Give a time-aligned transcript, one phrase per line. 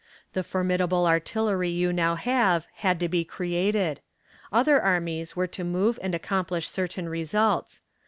[0.33, 3.99] The formidable artillery you now have had to be created.
[4.51, 7.83] Other armies were to move and accomplish certain results.